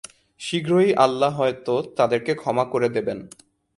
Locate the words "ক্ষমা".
2.35-2.65